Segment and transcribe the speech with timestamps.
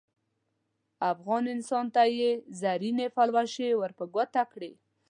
[1.11, 4.71] افغان انسان ته یې زرینې پلوشې ور په ګوته کړې.